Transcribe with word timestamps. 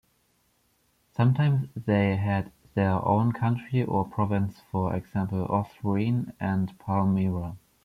Sometimes 1.15 1.67
they 1.75 2.15
had 2.15 2.51
their 2.73 3.05
own 3.07 3.33
country, 3.33 3.83
or 3.83 4.03
province 4.03 4.59
for 4.71 4.95
example 4.95 5.45
Osroene, 5.47 6.33
and 6.39 6.75
Palmyra. 6.79 7.55